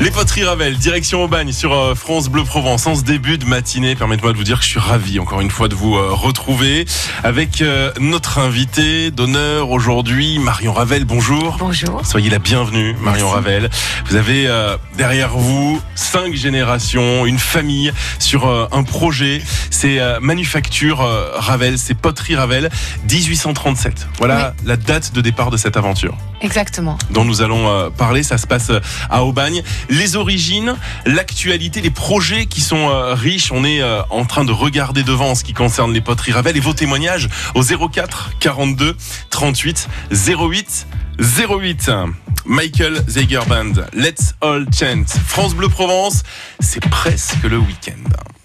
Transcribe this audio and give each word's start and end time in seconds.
Les 0.00 0.10
poteries 0.10 0.44
Ravel, 0.44 0.78
direction 0.78 1.22
Aubagne 1.22 1.52
sur 1.52 1.74
euh, 1.74 1.94
France 1.94 2.30
Bleu 2.30 2.42
Provence. 2.42 2.86
En 2.86 2.94
ce 2.94 3.02
début 3.02 3.36
de 3.36 3.44
matinée, 3.44 3.94
permettez-moi 3.94 4.32
de 4.32 4.38
vous 4.38 4.44
dire 4.44 4.58
que 4.58 4.64
je 4.64 4.70
suis 4.70 4.80
ravi 4.80 5.18
encore 5.18 5.42
une 5.42 5.50
fois 5.50 5.68
de 5.68 5.74
vous 5.74 5.94
euh, 5.94 6.08
retrouver 6.14 6.86
avec 7.22 7.60
euh, 7.60 7.92
notre 8.00 8.38
invité 8.38 9.10
d'honneur 9.10 9.68
aujourd'hui, 9.68 10.38
Marion 10.38 10.72
Ravel. 10.72 11.04
Bonjour. 11.04 11.58
Bonjour. 11.58 12.00
Soyez 12.06 12.30
la 12.30 12.38
bienvenue, 12.38 12.96
Marion 13.02 13.26
Merci. 13.26 13.34
Ravel. 13.34 13.70
Vous 14.10 14.16
avez 14.16 14.48
euh, 14.48 14.76
derrière 14.96 15.36
vous 15.36 15.80
cinq 15.94 16.34
générations, 16.34 17.26
une 17.26 17.38
famille 17.38 17.92
sur 18.18 18.48
euh, 18.48 18.66
un 18.72 18.82
projet. 18.82 19.40
C'est 19.70 20.00
euh, 20.00 20.18
Manufacture 20.20 20.98
Ravel, 21.36 21.78
c'est 21.78 21.94
Poterie 21.94 22.34
Ravel, 22.34 22.70
1837. 23.08 24.08
Voilà 24.18 24.54
la 24.64 24.76
date 24.76 25.12
de 25.12 25.20
départ 25.20 25.50
de 25.50 25.56
cette 25.56 25.76
aventure 25.76 26.16
Exactement. 26.40 26.98
dont 27.10 27.24
nous 27.24 27.40
allons 27.40 27.90
parler. 27.92 28.22
Ça 28.22 28.36
se 28.36 28.46
passe 28.46 28.72
à 29.08 29.24
Aubagne. 29.24 29.62
Les 29.90 30.16
origines, 30.16 30.76
l'actualité, 31.04 31.80
les 31.80 31.90
projets 31.90 32.46
qui 32.46 32.60
sont 32.60 32.88
euh, 32.88 33.12
riches. 33.14 33.52
On 33.52 33.64
est 33.64 33.82
euh, 33.82 34.02
en 34.10 34.24
train 34.24 34.44
de 34.44 34.52
regarder 34.52 35.02
devant 35.02 35.30
en 35.30 35.34
ce 35.34 35.44
qui 35.44 35.52
concerne 35.52 35.92
les 35.92 36.00
poteries 36.00 36.32
Ravel 36.32 36.56
et 36.56 36.60
vos 36.60 36.72
témoignages 36.72 37.28
au 37.54 37.62
04 37.62 38.38
42 38.38 38.96
38 39.30 39.88
08 40.12 40.86
08. 41.20 41.90
Michael 42.46 43.02
Zeiger 43.06 43.40
Band, 43.48 43.72
Let's 43.92 44.34
All 44.40 44.66
Chant. 44.72 45.04
France 45.26 45.54
Bleu 45.54 45.68
Provence, 45.68 46.22
c'est 46.60 46.80
presque 46.88 47.42
le 47.44 47.58
week-end. 47.58 48.39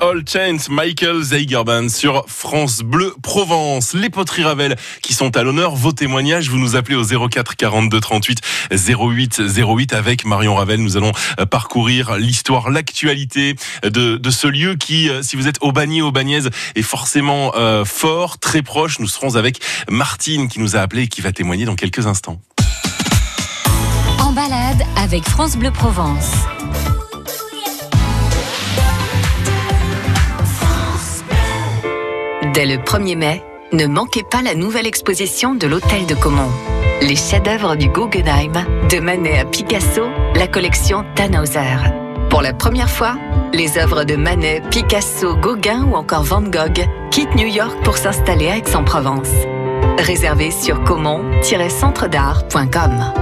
All 0.00 0.22
Chant, 0.26 0.70
Michael 0.70 1.22
Zeigerban 1.22 1.88
sur 1.90 2.24
France 2.26 2.80
Bleu 2.80 3.14
Provence. 3.22 3.92
Les 3.92 4.08
poteries 4.08 4.44
Ravel 4.44 4.76
qui 5.02 5.12
sont 5.12 5.36
à 5.36 5.42
l'honneur. 5.42 5.74
Vos 5.74 5.92
témoignages, 5.92 6.48
vous 6.48 6.58
nous 6.58 6.74
appelez 6.74 6.96
au 6.96 7.04
04 7.28 7.56
42 7.56 8.00
38 8.00 8.40
08 8.72 9.42
08 9.56 9.92
avec 9.92 10.24
Marion 10.24 10.54
Ravel. 10.54 10.82
Nous 10.82 10.96
allons 10.96 11.12
euh, 11.38 11.46
parcourir 11.46 12.16
l'histoire, 12.16 12.70
l'actualité 12.70 13.56
de, 13.82 14.30
ce 14.30 14.46
lieu 14.46 14.76
qui, 14.76 15.10
euh, 15.10 15.22
si 15.22 15.36
vous 15.36 15.48
êtes 15.48 15.58
au 15.60 15.72
Bagné, 15.72 16.02
au 16.02 16.12
Bagnaise, 16.12 16.50
est 16.74 16.82
forcément 16.82 17.52
euh, 17.56 17.84
fort, 17.84 18.38
très 18.38 18.62
proche. 18.62 19.00
Nous 19.00 19.08
serons 19.08 19.36
avec 19.36 19.60
Martine 19.90 20.48
qui 20.48 20.60
nous 20.60 20.76
a 20.76 20.80
appelé 20.80 21.02
et 21.02 21.08
qui 21.08 21.20
va 21.20 21.32
témoigner 21.32 21.66
dans 21.66 21.76
quelques 21.76 22.06
instants. 22.06 22.40
En 24.18 24.32
balade 24.32 24.82
avec 24.96 25.28
France 25.28 25.56
Bleu 25.56 25.70
Provence. 25.70 26.32
Dès 32.52 32.66
le 32.66 32.76
1er 32.78 33.16
mai, 33.16 33.44
ne 33.72 33.86
manquez 33.86 34.24
pas 34.24 34.42
la 34.42 34.56
nouvelle 34.56 34.88
exposition 34.88 35.54
de 35.54 35.68
l'Hôtel 35.68 36.06
de 36.06 36.16
Caumont. 36.16 36.50
Les 37.00 37.14
chefs-d'œuvre 37.14 37.76
du 37.76 37.88
Guggenheim, 37.88 38.66
de 38.90 38.98
Manet 38.98 39.38
à 39.38 39.44
Picasso, 39.44 40.08
la 40.34 40.48
collection 40.48 41.04
Tannhauser. 41.14 41.76
Pour 42.28 42.42
la 42.42 42.52
première 42.52 42.90
fois, 42.90 43.14
les 43.52 43.78
œuvres 43.78 44.02
de 44.02 44.16
Manet, 44.16 44.62
Picasso, 44.68 45.36
Gauguin 45.36 45.84
ou 45.84 45.94
encore 45.94 46.24
Van 46.24 46.42
Gogh 46.42 46.84
quittent 47.12 47.36
New 47.36 47.46
York 47.46 47.84
pour 47.84 47.96
s'installer 47.96 48.48
à 48.48 48.56
Aix-en-Provence. 48.56 49.30
Réservé 49.98 50.50
sur 50.50 50.82
caumont-centre-d'art.com. 50.82 53.12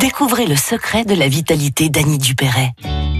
Découvrez 0.00 0.46
le 0.46 0.56
secret 0.56 1.04
de 1.04 1.14
la 1.14 1.28
vitalité 1.28 1.90
d'Annie 1.90 2.18
Dupéret. 2.18 2.72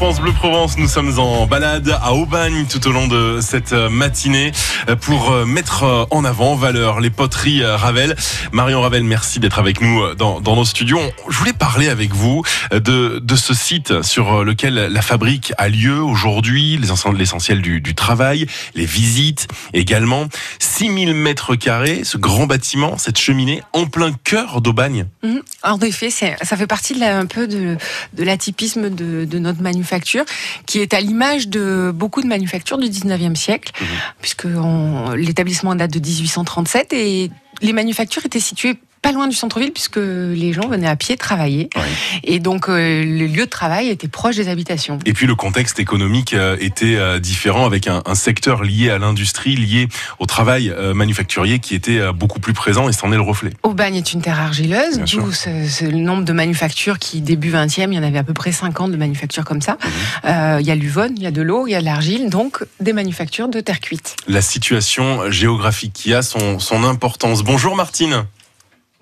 France 0.00 0.18
Bleu 0.18 0.32
Provence, 0.32 0.78
nous 0.78 0.88
sommes 0.88 1.18
en 1.18 1.46
balade 1.46 1.94
à 2.00 2.14
Aubagne 2.14 2.64
tout 2.64 2.88
au 2.88 2.90
long 2.90 3.06
de 3.06 3.40
cette 3.42 3.74
euh, 3.74 3.90
matinée 3.90 4.50
euh, 4.88 4.96
pour 4.96 5.30
euh, 5.30 5.44
mettre 5.44 6.08
en 6.10 6.24
avant, 6.24 6.52
en 6.52 6.56
valeur, 6.56 7.00
les 7.00 7.10
poteries 7.10 7.62
Ravel. 7.62 8.16
Marion 8.50 8.80
Ravel, 8.80 9.04
merci 9.04 9.40
d'être 9.40 9.58
avec 9.58 9.82
nous 9.82 10.14
dans, 10.14 10.40
nos 10.40 10.64
studios. 10.64 11.00
Je 11.28 11.36
voulais 11.36 11.52
parler 11.52 11.90
avec 11.90 12.14
vous 12.14 12.42
de, 12.72 13.20
ce 13.36 13.52
site 13.52 14.00
sur 14.00 14.42
lequel 14.42 14.74
la 14.74 15.02
fabrique 15.02 15.52
a 15.58 15.68
lieu 15.68 16.00
aujourd'hui, 16.00 16.78
l'essentiel 16.78 17.60
du, 17.60 17.94
travail, 17.94 18.46
les 18.74 18.86
visites 18.86 19.48
également. 19.74 20.28
6000 20.60 21.12
mètres 21.14 21.56
carrés, 21.56 22.04
ce 22.04 22.16
grand 22.16 22.46
bâtiment, 22.46 22.96
cette 22.96 23.18
cheminée 23.18 23.62
en 23.74 23.84
plein 23.84 24.12
cœur 24.12 24.62
d'Aubagne. 24.62 25.04
Mmh. 25.22 25.36
En 25.62 25.78
effet, 25.80 26.10
ça 26.10 26.56
fait 26.56 26.66
partie 26.66 27.02
un 27.04 27.26
peu 27.26 27.46
de, 27.46 27.76
de 28.14 28.24
l'atypisme 28.24 28.88
de, 28.88 29.26
de 29.26 29.38
notre 29.38 29.60
manufacture, 29.60 29.89
qui 30.66 30.78
est 30.78 30.94
à 30.94 31.00
l'image 31.00 31.48
de 31.48 31.92
beaucoup 31.94 32.22
de 32.22 32.26
manufactures 32.26 32.78
du 32.78 32.88
19e 32.88 33.34
siècle, 33.34 33.72
mmh. 33.80 33.84
puisque 34.20 34.46
l'établissement 35.16 35.74
date 35.74 35.92
de 35.92 35.98
1837 35.98 36.92
et 36.92 37.30
les 37.62 37.72
manufactures 37.72 38.24
étaient 38.24 38.40
situées 38.40 38.76
pas 39.02 39.12
loin 39.12 39.28
du 39.28 39.36
centre-ville 39.36 39.72
puisque 39.72 39.96
les 39.96 40.52
gens 40.52 40.68
venaient 40.68 40.88
à 40.88 40.96
pied 40.96 41.16
travailler. 41.16 41.70
Et 42.24 42.38
donc 42.38 42.68
euh, 42.68 43.04
le 43.04 43.26
lieu 43.26 43.44
de 43.44 43.50
travail 43.50 43.88
était 43.88 44.08
proche 44.08 44.36
des 44.36 44.48
habitations. 44.48 44.98
Et 45.06 45.12
puis 45.12 45.26
le 45.26 45.34
contexte 45.34 45.78
économique 45.78 46.34
euh, 46.34 46.56
était 46.60 46.96
euh, 46.96 47.18
différent 47.18 47.64
avec 47.64 47.86
un, 47.86 48.02
secteur 48.14 48.62
lié 48.62 48.90
à 48.90 48.98
l'industrie, 48.98 49.56
lié 49.56 49.88
au 50.18 50.26
travail 50.26 50.74
manufacturier 50.94 51.58
qui 51.58 51.74
était 51.74 52.12
beaucoup 52.12 52.40
plus 52.40 52.52
présent 52.52 52.88
et 52.88 52.92
c'en 52.92 53.12
est 53.12 53.16
le 53.16 53.22
reflet. 53.22 53.52
Aubagne 53.62 53.96
est 53.96 54.12
une 54.12 54.20
terre 54.20 54.38
argileuse, 54.38 54.98
d'où 54.98 55.32
ce, 55.32 55.84
le 55.84 55.96
nombre 55.96 56.24
de 56.24 56.32
manufactures 56.32 56.98
qui 56.98 57.20
début 57.20 57.50
20e, 57.50 57.88
il 57.90 57.94
y 57.94 57.98
en 57.98 58.02
avait 58.02 58.18
à 58.18 58.24
peu 58.24 58.34
près 58.34 58.52
50 58.52 58.90
de 58.92 58.96
manufactures 58.96 59.44
comme 59.44 59.62
ça. 59.62 59.78
Mhm. 60.24 60.60
il 60.60 60.66
y 60.66 60.70
a 60.70 60.74
l'Uvonne, 60.74 61.14
il 61.16 61.22
y 61.22 61.26
a 61.26 61.30
de 61.30 61.40
l'eau, 61.40 61.66
il 61.66 61.70
y 61.70 61.74
a 61.74 61.80
de 61.80 61.84
l'argile, 61.84 62.28
donc 62.28 62.58
des 62.80 62.92
manufactures 62.92 63.48
de 63.48 63.60
terre 63.60 63.80
cuite. 63.80 64.16
La 64.26 64.42
situation 64.42 65.30
géographique 65.30 65.92
qui 65.94 66.12
a 66.12 66.22
son, 66.22 66.58
son 66.58 66.84
importance. 66.84 67.42
Bonjour 67.42 67.76
Martine. 67.76 68.24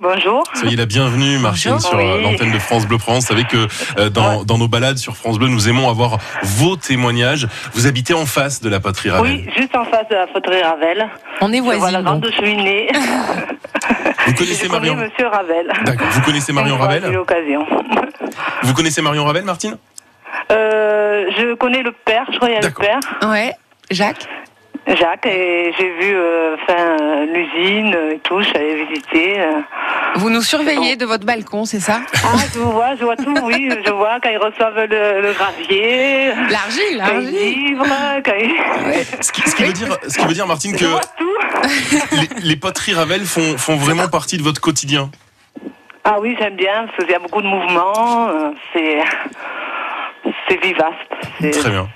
Bonjour. 0.00 0.45
Soyez 0.55 0.77
la 0.77 0.87
bienvenue, 0.87 1.39
Martine, 1.39 1.81
sur 1.81 1.99
euh, 1.99 2.21
l'antenne 2.21 2.53
de 2.53 2.59
France 2.61 2.87
Bleu 2.87 2.99
France. 2.99 3.25
Vous 3.25 3.35
savez 3.35 3.43
que 3.43 3.67
euh, 3.99 4.09
dans, 4.11 4.45
dans, 4.45 4.56
nos 4.56 4.69
balades 4.69 4.97
sur 4.97 5.17
France 5.17 5.41
Bleu, 5.41 5.49
nous 5.49 5.69
aimons 5.69 5.91
avoir 5.91 6.19
vos 6.45 6.77
témoignages. 6.77 7.49
Vous 7.73 7.89
habitez 7.89 8.15
en 8.15 8.25
face 8.25 8.61
de 8.61 8.69
la 8.69 8.79
poterie 8.79 9.11
Ravel. 9.11 9.33
Oui, 9.33 9.50
juste 9.56 9.75
en 9.75 9.85
face 9.85 10.09
de 10.09 10.15
la 10.15 10.29
poterie 10.29 10.62
Ravel. 10.62 11.09
On 11.41 11.53
est 11.53 11.59
voisins. 11.59 11.81
Voilà, 11.81 12.03
grande 12.03 12.31
cheminée. 12.31 12.89
Vous 14.27 14.35
connaissez 14.35 14.69
Marion 14.69 14.95
Monsieur 14.95 15.27
Ravel. 15.27 15.73
D'accord. 15.85 16.06
Vous 16.12 16.21
connaissez 16.21 16.53
Marion 16.53 16.77
Ravel 16.79 17.11
l'occasion. 17.11 17.67
Vous 18.62 18.75
connaissez 18.75 19.03
Marion 19.03 19.25
Ravel, 19.25 19.45
Martine? 19.45 19.79
Euh, 20.53 21.25
Je 21.37 21.55
connais 21.55 21.83
le 21.83 21.91
père, 21.91 22.25
je 22.31 22.37
crois 22.37 22.49
qu'il 22.49 22.56
y 22.56 22.61
a 22.61 22.69
le 22.69 22.73
père. 22.73 23.00
Ouais. 23.29 23.53
Jacques? 23.91 24.29
Jacques, 24.96 25.26
et 25.26 25.73
j'ai 25.79 25.90
vu 25.90 26.14
euh, 26.14 26.56
enfin, 26.56 27.26
l'usine 27.26 27.94
et 28.12 28.19
tout, 28.20 28.40
j'allais 28.40 28.85
visiter. 28.87 29.40
Euh. 29.40 29.61
Vous 30.17 30.31
nous 30.31 30.40
surveillez 30.40 30.96
de 30.96 31.05
votre 31.05 31.26
balcon, 31.26 31.64
c'est 31.64 31.81
ça? 31.81 32.00
Ah, 32.25 32.38
je 32.55 32.58
vois, 32.58 32.94
je 32.96 33.05
vois 33.05 33.17
tout, 33.17 33.35
oui. 33.43 33.69
Je 33.85 33.90
vois 33.93 34.19
quand 34.23 34.31
ils 34.31 34.38
reçoivent 34.38 34.76
le, 34.76 35.32
gravier. 35.35 36.32
L'argile, 36.50 36.96
l'argile. 36.96 37.79
Quand 38.25 38.32
ils... 38.40 39.05
ce, 39.23 39.31
qui, 39.31 39.43
ce, 39.43 39.55
qui 39.55 39.64
veut 39.64 39.73
dire, 39.73 39.96
ce 40.08 40.19
qui 40.19 40.26
veut 40.26 40.35
dire, 40.35 40.46
Martine, 40.46 40.75
que 40.75 40.87
les, 42.17 42.49
les, 42.49 42.56
poteries 42.56 42.94
Ravel 42.94 43.26
font, 43.26 43.58
font 43.58 43.76
vraiment 43.76 44.08
partie 44.08 44.38
de 44.38 44.43
votre 44.43 44.61
quotidien. 44.61 45.11
Ah 46.05 46.17
oui, 46.20 46.35
j'aime 46.40 46.56
bien, 46.56 46.87
parce 46.87 47.05
qu'il 47.05 47.11
y 47.11 47.14
a 47.14 47.19
beaucoup 47.19 47.43
de 47.43 47.46
mouvements, 47.46 48.29
euh, 48.29 48.50
c'est 48.73 49.00
c'est 50.49 50.62
vivace. 50.62 50.94
Très 51.40 51.70
bien. 51.70 51.88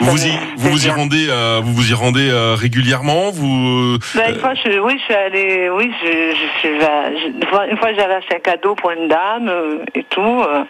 Vous 0.00 0.10
vous 0.10 0.26
y, 0.26 0.30
vous 0.56 0.70
vous 0.70 0.86
y 0.86 0.90
rendez, 0.90 1.26
euh, 1.28 1.60
vous 1.62 1.72
vous 1.72 1.90
y 1.90 1.94
rendez 1.94 2.30
euh, 2.30 2.54
régulièrement 2.54 3.30
Vous 3.30 3.98
ben, 4.14 4.34
une 4.34 4.40
fois, 4.40 4.54
je, 4.54 4.78
oui, 4.78 4.98
je 4.98 5.04
suis 5.04 5.14
allée, 5.14 5.70
oui, 5.70 5.92
je, 6.02 6.34
je, 6.34 6.68
je, 6.68 7.28
une 7.28 7.46
fois, 7.46 7.66
une 7.66 7.76
fois 7.76 7.92
j'avais 7.94 8.14
acheté 8.14 8.36
un 8.36 8.40
cadeau 8.40 8.74
pour 8.74 8.90
une 8.90 9.08
dame 9.08 9.48
euh, 9.48 9.84
et 9.94 10.04
tout. 10.04 10.20
Euh, 10.20 10.64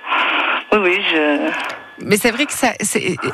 oui, 0.73 0.79
oui, 0.83 0.99
je. 1.13 1.51
Mais 2.05 2.17
c'est 2.17 2.31
vrai 2.31 2.47
que 2.47 2.53
ça, 2.53 2.73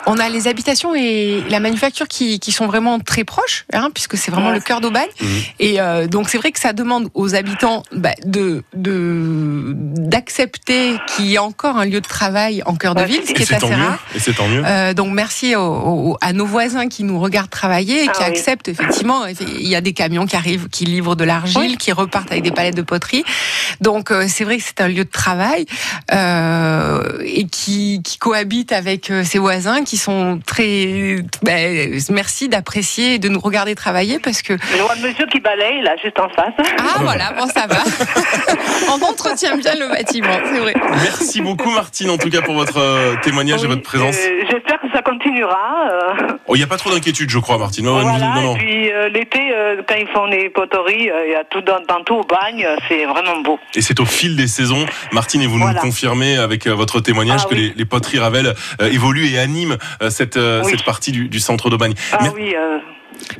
on 0.06 0.18
a 0.18 0.28
les 0.28 0.48
habitations 0.48 0.94
et 0.94 1.42
la 1.48 1.60
manufacture 1.60 2.08
qui, 2.08 2.40
qui 2.40 2.52
sont 2.52 2.66
vraiment 2.66 2.98
très 2.98 3.24
proches, 3.24 3.64
hein, 3.72 3.90
puisque 3.92 4.16
c'est 4.16 4.30
vraiment 4.30 4.50
le 4.50 4.60
cœur 4.60 4.80
d'Aubagne. 4.80 5.08
Mmh. 5.20 5.26
Et 5.60 5.80
euh, 5.80 6.06
donc 6.06 6.28
c'est 6.28 6.38
vrai 6.38 6.52
que 6.52 6.60
ça 6.60 6.72
demande 6.72 7.08
aux 7.14 7.34
habitants 7.34 7.82
bah, 7.92 8.14
de 8.24 8.64
d'accepter 8.74 10.96
qu'il 11.08 11.26
y 11.26 11.36
a 11.36 11.42
encore 11.42 11.76
un 11.76 11.84
lieu 11.84 12.00
de 12.00 12.06
travail 12.06 12.62
en 12.66 12.74
cœur 12.74 12.94
de 12.94 13.02
ville, 13.02 13.22
ce 13.26 13.32
qui 13.32 13.42
est, 13.42 13.52
assez 13.52 13.74
rare. 13.74 13.98
Et 14.14 14.18
c'est 14.18 14.34
tant 14.34 14.48
mieux. 14.48 14.62
Euh, 14.64 14.94
donc 14.94 15.12
merci 15.12 15.54
à 15.54 16.32
nos 16.32 16.46
voisins 16.46 16.88
qui 16.88 17.04
nous 17.04 17.20
regardent 17.20 17.50
travailler 17.50 18.04
et 18.04 18.08
qui 18.08 18.22
ah 18.22 18.26
acceptent 18.26 18.68
effectivement. 18.68 19.26
Il 19.26 19.68
y 19.68 19.76
a 19.76 19.80
des 19.80 19.92
camions 19.92 20.26
qui 20.26 20.36
arrivent, 20.36 20.68
qui 20.68 20.84
livrent 20.84 21.16
de 21.16 21.24
l'argile, 21.24 21.76
qui 21.76 21.92
repartent 21.92 22.30
avec 22.30 22.42
des 22.42 22.50
palettes 22.50 22.76
de 22.76 22.82
poterie. 22.82 23.24
Donc 23.80 24.10
euh, 24.10 24.26
c'est 24.28 24.44
vrai 24.44 24.58
que 24.58 24.64
c'est 24.64 24.80
un 24.80 24.88
lieu 24.88 25.04
de 25.04 25.10
travail 25.10 25.66
et 27.24 27.46
qui, 27.46 28.02
qui 28.02 28.18
cohabite 28.18 28.55
avec 28.70 29.10
euh, 29.10 29.22
ses 29.22 29.38
voisins 29.38 29.84
qui 29.84 29.96
sont 29.96 30.40
très. 30.46 31.16
Ben, 31.42 32.00
merci 32.10 32.48
d'apprécier 32.48 33.14
et 33.14 33.18
de 33.18 33.28
nous 33.28 33.40
regarder 33.40 33.74
travailler 33.74 34.18
parce 34.18 34.42
que. 34.42 34.54
Je 34.56 34.82
vois 34.82 34.94
le 34.94 35.08
monsieur 35.08 35.26
qui 35.26 35.40
balaye 35.40 35.82
là, 35.82 35.94
juste 36.02 36.18
en 36.18 36.28
face. 36.30 36.54
Ah 36.78 36.98
voilà, 37.00 37.32
bon 37.32 37.46
ça 37.46 37.66
va. 37.66 37.76
On 38.92 39.02
entretient 39.02 39.56
bien 39.56 39.74
le 39.74 39.88
bâtiment, 39.88 40.38
c'est 40.44 40.58
vrai. 40.58 40.74
Merci 41.02 41.40
beaucoup 41.40 41.70
Martine 41.70 42.10
en 42.10 42.18
tout 42.18 42.30
cas 42.30 42.40
pour 42.40 42.54
votre 42.54 42.78
euh, 42.78 43.14
témoignage 43.22 43.64
et 43.64 43.66
votre 43.66 43.82
présence. 43.82 44.16
Euh, 44.16 44.44
j'espère 44.50 44.80
que 44.80 44.90
ça 44.92 45.02
continuera. 45.02 45.90
Oh, 46.46 46.54
il 46.54 46.58
n'y 46.58 46.64
a 46.64 46.68
pas 46.68 46.76
trop 46.76 46.90
d'inquiétude, 46.90 47.28
je 47.28 47.38
crois, 47.38 47.58
Martine. 47.58 47.84
Non, 47.84 48.02
non, 48.02 48.54
Et 48.54 48.58
puis 48.58 48.90
l'été, 49.12 49.52
quand 49.86 49.96
ils 49.96 50.08
font 50.08 50.26
les 50.26 50.48
poteries, 50.50 51.10
il 51.26 51.32
y 51.32 51.34
a 51.34 51.44
tout 51.44 51.60
dans, 51.60 51.80
tout 52.04 52.14
au 52.14 52.24
bagne, 52.24 52.66
c'est 52.88 53.04
vraiment 53.04 53.40
beau. 53.40 53.58
Et 53.74 53.82
c'est 53.82 54.00
au 54.00 54.06
fil 54.06 54.36
des 54.36 54.46
saisons, 54.46 54.86
Martine, 55.12 55.42
et 55.42 55.46
vous 55.46 55.58
nous 55.58 55.74
confirmez 55.74 56.36
avec 56.36 56.66
votre 56.66 57.00
témoignage 57.00 57.42
ah 57.44 57.48
que 57.48 57.54
les, 57.54 57.72
les 57.76 57.84
poteries 57.84 58.18
Ravel 58.18 58.45
évolue 58.80 59.26
et 59.26 59.38
anime 59.38 59.76
euh, 60.02 60.10
cette, 60.10 60.36
euh, 60.36 60.62
cette 60.64 60.84
partie 60.84 61.12
du, 61.12 61.28
du 61.28 61.40
centre 61.40 61.70
d'Aubagne. 61.70 61.94
Ah 62.12 62.30
oui. 62.34 62.54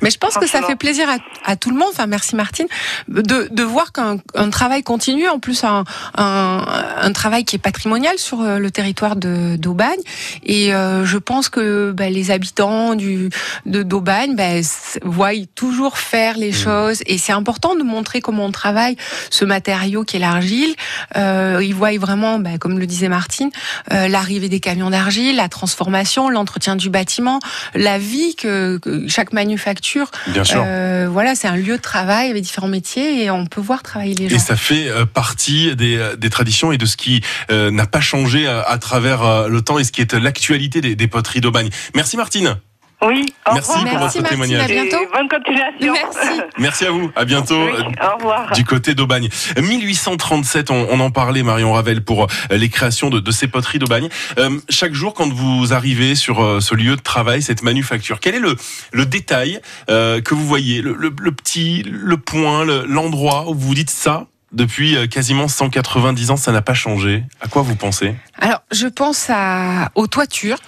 Mais 0.02 0.10
je 0.10 0.18
pense 0.18 0.36
que 0.36 0.46
ça 0.46 0.62
fait 0.62 0.76
plaisir 0.76 1.08
à, 1.08 1.16
à, 1.50 1.56
tout 1.56 1.70
le 1.70 1.76
monde, 1.76 1.88
enfin 1.92 2.06
merci 2.06 2.36
Martine, 2.36 2.66
de, 3.08 3.48
de 3.50 3.62
voir 3.62 3.92
qu'un 3.92 4.18
travail 4.50 4.82
continue, 4.82 5.28
en 5.28 5.38
plus 5.38 5.64
un, 5.64 5.84
un, 6.16 6.64
un, 7.00 7.12
travail 7.12 7.44
qui 7.44 7.56
est 7.56 7.60
patrimonial 7.60 8.18
sur 8.18 8.40
euh, 8.40 8.58
le 8.58 8.70
territoire 8.70 9.16
d'Aubagne. 9.16 10.00
Et 10.44 10.74
euh, 10.74 11.04
je 11.04 11.18
pense 11.18 11.48
que 11.48 11.92
bah, 11.92 12.10
les 12.10 12.30
habitants 12.30 12.94
du 12.94 13.30
d'Aubagne 13.64 14.36
bah, 14.36 14.60
voient 15.02 15.30
toujours 15.54 15.98
faire 15.98 16.36
les 16.36 16.50
mmh. 16.50 16.54
choses. 16.54 17.02
Et 17.06 17.18
c'est 17.18 17.32
important 17.32 17.74
de 17.74 17.82
montrer 17.82 18.20
comment 18.20 18.44
on 18.44 18.52
travaille 18.52 18.96
ce 19.30 19.44
matériau 19.44 20.04
qui 20.04 20.16
est 20.16 20.20
l'argile. 20.20 20.74
Euh, 21.16 21.60
ils 21.62 21.74
voient 21.74 21.96
vraiment, 21.98 22.38
bah, 22.38 22.58
comme 22.58 22.78
le 22.78 22.86
disait 22.86 23.08
Martine, 23.08 23.50
euh, 23.92 24.08
l'arrivée 24.08 24.48
des 24.48 24.60
camions 24.60 24.90
d'argile, 24.90 25.36
la 25.36 25.48
transformation, 25.48 26.28
l'entretien 26.28 26.76
du 26.76 26.90
bâtiment, 26.90 27.40
la 27.74 27.98
vie 27.98 28.34
que, 28.34 28.78
que 28.78 29.08
chaque 29.08 29.32
manufacture. 29.76 30.10
Bien 30.28 30.44
sûr. 30.44 30.62
Euh, 30.64 31.08
voilà, 31.10 31.34
c'est 31.34 31.48
un 31.48 31.56
lieu 31.56 31.76
de 31.76 31.82
travail 31.82 32.30
avec 32.30 32.42
différents 32.42 32.68
métiers 32.68 33.24
et 33.24 33.30
on 33.30 33.46
peut 33.46 33.60
voir 33.60 33.82
travailler 33.82 34.14
les 34.14 34.28
gens. 34.28 34.36
Et 34.36 34.38
ça 34.38 34.56
fait 34.56 34.88
euh, 34.88 35.04
partie 35.06 35.74
des, 35.76 35.96
euh, 35.96 36.16
des, 36.16 36.30
traditions 36.30 36.72
et 36.72 36.78
de 36.78 36.86
ce 36.86 36.96
qui 36.96 37.22
n'a 37.50 37.86
pas 37.86 38.00
changé 38.00 38.46
à, 38.46 38.78
travers 38.78 39.48
le 39.48 39.62
temps 39.62 39.78
et 39.78 39.84
ce 39.84 39.92
qui 39.92 40.00
est 40.00 40.12
l'actualité 40.14 40.80
des, 40.80 40.96
des 40.96 41.08
poteries 41.08 41.40
d'Aubagne. 41.40 41.70
Merci 41.94 42.16
Martine. 42.16 42.56
Oui, 43.02 43.26
au 43.46 43.52
Merci 43.54 43.72
pour 43.72 43.84
Merci 43.84 44.18
votre 44.18 44.30
témoignage. 44.30 44.62
À 44.62 44.66
bientôt. 44.72 44.96
bonne 45.12 45.28
continuation. 45.28 45.92
Merci. 45.92 46.40
Merci 46.58 46.86
à 46.86 46.90
vous. 46.90 47.10
À 47.14 47.24
bientôt. 47.26 47.60
au 47.60 48.16
revoir. 48.16 48.52
Du 48.52 48.64
côté 48.64 48.94
d'Aubagne. 48.94 49.28
1837, 49.60 50.70
on, 50.70 50.86
on, 50.90 51.00
en 51.00 51.10
parlait, 51.10 51.42
Marion 51.42 51.72
Ravel, 51.74 52.02
pour 52.02 52.24
euh, 52.24 52.56
les 52.56 52.70
créations 52.70 53.10
de, 53.10 53.20
de 53.20 53.30
ces 53.30 53.48
poteries 53.48 53.78
d'Aubagne. 53.78 54.08
Euh, 54.38 54.58
chaque 54.70 54.94
jour, 54.94 55.12
quand 55.12 55.30
vous 55.30 55.74
arrivez 55.74 56.14
sur 56.14 56.42
euh, 56.42 56.60
ce 56.60 56.74
lieu 56.74 56.96
de 56.96 57.02
travail, 57.02 57.42
cette 57.42 57.62
manufacture, 57.62 58.18
quel 58.18 58.34
est 58.34 58.40
le, 58.40 58.56
le 58.92 59.04
détail 59.04 59.60
euh, 59.90 60.22
que 60.22 60.34
vous 60.34 60.46
voyez? 60.46 60.80
Le, 60.80 60.94
le, 60.94 61.14
le, 61.20 61.32
petit, 61.32 61.82
le 61.86 62.16
point, 62.16 62.64
l'endroit 62.64 63.48
où 63.50 63.54
vous 63.54 63.66
vous 63.68 63.74
dites 63.74 63.90
ça 63.90 64.26
depuis 64.52 64.96
quasiment 65.08 65.48
190 65.48 66.30
ans, 66.30 66.36
ça 66.36 66.50
n'a 66.52 66.62
pas 66.62 66.72
changé. 66.72 67.24
À 67.42 67.48
quoi 67.48 67.60
vous 67.62 67.74
pensez? 67.76 68.14
Alors, 68.38 68.62
je 68.72 68.86
pense 68.86 69.26
à, 69.28 69.90
aux 69.96 70.06
toitures 70.06 70.58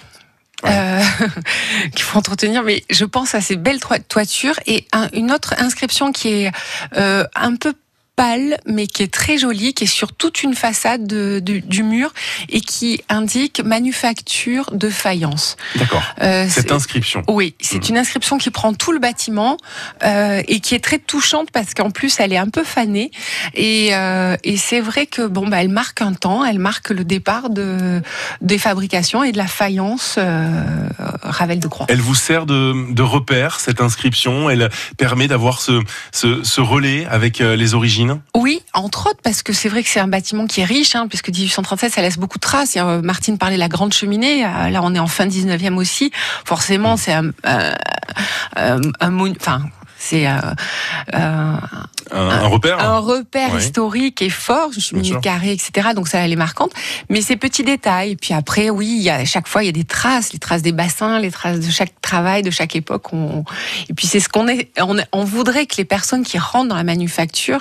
euh, 0.65 1.01
qu'il 1.95 2.03
faut 2.03 2.17
entretenir. 2.17 2.63
Mais 2.63 2.83
je 2.89 3.05
pense 3.05 3.35
à 3.35 3.41
ces 3.41 3.55
belles 3.55 3.79
toitures 4.07 4.59
et 4.65 4.87
une 5.13 5.31
autre 5.31 5.53
inscription 5.57 6.11
qui 6.11 6.29
est 6.29 6.51
euh, 6.95 7.25
un 7.35 7.55
peu 7.55 7.73
pâle, 8.19 8.59
mais 8.65 8.85
qui 8.85 9.01
est 9.03 9.13
très 9.21 9.37
jolie, 9.37 9.73
qui 9.73 9.85
est 9.85 9.93
sur 10.01 10.11
toute 10.11 10.43
une 10.43 10.53
façade 10.53 11.07
du 11.77 11.83
mur 11.83 12.11
et 12.49 12.59
qui 12.59 13.01
indique 13.07 13.61
manufacture 13.63 14.65
de 14.73 14.89
faïence. 14.89 15.55
D'accord. 15.75 16.03
Euh, 16.21 16.45
Cette 16.49 16.73
inscription. 16.73 17.23
Oui, 17.29 17.55
c'est 17.61 17.77
mmh. 17.77 17.91
une 17.91 17.97
inscription 17.97 18.37
qui 18.37 18.49
prend 18.49 18.73
tout 18.73 18.91
le 18.91 18.99
bâtiment 18.99 19.55
euh, 20.03 20.41
et 20.49 20.59
qui 20.59 20.75
est 20.75 20.83
très 20.83 20.99
touchante 20.99 21.49
parce 21.51 21.73
qu'en 21.73 21.91
plus 21.91 22.19
elle 22.19 22.33
est 22.33 22.43
un 22.47 22.49
peu 22.49 22.65
fanée 22.65 23.09
et, 23.53 23.95
euh, 23.95 24.35
et 24.43 24.57
c'est 24.57 24.81
vrai 24.81 25.05
que 25.05 25.23
bon 25.35 25.47
bah 25.47 25.61
elle 25.61 25.69
marque 25.69 26.01
un 26.01 26.13
temps, 26.13 26.43
elle 26.43 26.59
marque 26.59 26.89
le 26.89 27.05
départ 27.05 27.49
de 27.49 28.01
des 28.41 28.57
fabrications 28.57 29.23
et 29.23 29.31
de 29.31 29.37
la 29.37 29.47
faïence 29.47 30.19
Ravel 31.37 31.59
de 31.61 31.69
Croix. 31.69 31.85
Elle 31.87 32.01
vous 32.01 32.15
sert 32.15 32.45
de, 32.45 32.91
de 32.91 33.01
repère 33.01 33.61
cette 33.61 33.79
inscription, 33.79 34.49
elle 34.49 34.69
permet 34.97 35.29
d'avoir 35.29 35.61
ce, 35.61 35.81
ce, 36.11 36.43
ce 36.43 36.59
relais 36.59 37.05
avec 37.05 37.39
les 37.39 37.73
origines? 37.75 38.08
Oui, 38.35 38.61
entre 38.73 39.09
autres 39.09 39.19
parce 39.23 39.43
que 39.43 39.53
c'est 39.53 39.69
vrai 39.69 39.83
que 39.83 39.89
c'est 39.89 39.99
un 39.99 40.07
bâtiment 40.07 40.47
qui 40.47 40.61
est 40.61 40.65
riche, 40.65 40.95
hein, 40.95 41.07
puisque 41.07 41.29
1837 41.29 41.93
ça 41.93 42.01
laisse 42.01 42.17
beaucoup 42.17 42.37
de 42.37 42.43
traces. 42.43 42.77
Martine 43.03 43.37
parlait 43.37 43.55
de 43.55 43.59
la 43.59 43.69
grande 43.69 43.93
cheminée, 43.93 44.41
là 44.41 44.81
on 44.83 44.93
est 44.95 44.99
en 44.99 45.07
fin 45.07 45.27
19e 45.27 45.75
aussi. 45.77 46.11
Forcément 46.45 46.97
c'est 46.97 47.13
un, 47.13 47.31
un, 48.55 48.81
un 48.99 49.19
enfin 49.31 49.63
c'est 49.99 50.27
euh, 50.27 50.39
euh, 51.13 51.57
un, 52.11 52.47
repère, 52.47 52.79
un 52.79 52.99
repère 52.99 53.57
historique 53.57 54.21
et 54.21 54.29
fort, 54.29 54.69
minute 54.93 55.21
carré, 55.21 55.51
etc. 55.51 55.89
Donc 55.95 56.07
ça, 56.07 56.19
elle 56.19 56.31
est 56.31 56.37
marquante. 56.37 56.71
Mais 57.09 57.21
ces 57.21 57.35
petits 57.35 57.63
détails. 57.63 58.15
Puis 58.15 58.33
après, 58.33 58.69
oui, 58.69 58.95
il 58.97 59.03
y 59.03 59.09
a 59.09 59.25
chaque 59.25 59.47
fois, 59.47 59.63
il 59.63 59.67
y 59.67 59.69
a 59.69 59.73
des 59.73 59.83
traces, 59.83 60.33
les 60.33 60.39
traces 60.39 60.61
des 60.61 60.71
bassins, 60.71 61.19
les 61.19 61.31
traces 61.31 61.59
de 61.59 61.69
chaque 61.69 61.99
travail, 62.01 62.41
de 62.43 62.51
chaque 62.51 62.75
époque. 62.75 63.13
On... 63.13 63.43
Et 63.89 63.93
puis 63.93 64.07
c'est 64.07 64.19
ce 64.19 64.29
qu'on 64.29 64.47
est. 64.47 64.71
On, 65.11 65.23
voudrait 65.23 65.65
que 65.65 65.75
les 65.77 65.85
personnes 65.85 66.23
qui 66.23 66.39
rentrent 66.39 66.69
dans 66.69 66.75
la 66.75 66.83
manufacture 66.83 67.59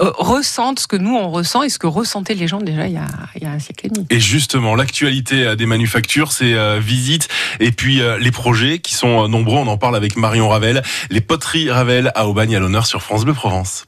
euh, 0.00 0.10
ressentent 0.18 0.80
ce 0.80 0.86
que 0.86 0.96
nous 0.96 1.14
on 1.14 1.30
ressent 1.30 1.62
et 1.62 1.68
ce 1.68 1.78
que 1.78 1.86
ressentaient 1.86 2.34
les 2.34 2.46
gens 2.46 2.60
déjà 2.60 2.86
il 2.86 2.92
y 2.92 2.98
a, 2.98 3.06
il 3.36 3.42
y 3.42 3.46
a 3.46 3.50
un 3.50 3.58
siècle 3.58 3.86
et 3.86 3.88
demi. 3.88 4.06
Et 4.10 4.20
justement, 4.20 4.74
l'actualité 4.74 5.56
des 5.56 5.66
manufactures, 5.66 6.32
c'est 6.32 6.52
euh, 6.52 6.78
visite 6.78 7.28
et 7.60 7.72
puis 7.72 8.02
les 8.20 8.30
projets 8.30 8.78
qui 8.78 8.94
sont 8.94 9.28
nombreux. 9.28 9.58
On 9.58 9.68
en 9.68 9.78
parle 9.78 9.96
avec 9.96 10.16
Marion 10.16 10.48
Ravel, 10.48 10.82
les 11.10 11.20
poteries 11.20 11.70
Ravel 11.70 12.12
à 12.14 12.26
Aubagne 12.28 12.56
à 12.56 12.60
l'honneur 12.60 12.86
sur 12.86 13.02
France 13.02 13.24
Bleu 13.24 13.34
Provence. 13.34 13.85